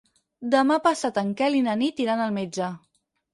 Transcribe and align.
Demà 0.53 0.77
passat 0.87 1.19
en 1.23 1.29
Quel 1.41 1.59
i 1.59 1.61
na 1.67 1.75
Nit 1.83 2.03
iran 2.07 2.25
al 2.25 2.35
metge. 2.39 2.73